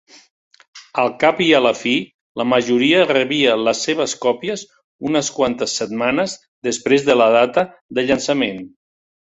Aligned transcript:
Al 1.01 1.11
cap 1.23 1.41
i 1.47 1.49
a 1.57 1.59
la 1.65 1.71
fi, 1.81 1.93
la 2.41 2.47
majoria 2.55 3.03
rebia 3.11 3.53
les 3.67 3.83
seves 3.89 4.17
còpies 4.25 4.67
unes 5.11 5.33
quantes 5.39 5.79
setmanes 5.85 6.39
després 6.71 7.11
de 7.13 7.21
la 7.23 7.31
data 7.41 7.69
de 7.99 8.11
llançament. 8.11 8.65